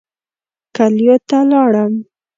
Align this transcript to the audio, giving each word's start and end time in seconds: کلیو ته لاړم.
کلیو 0.75 1.15
ته 1.29 1.37
لاړم. 1.49 1.93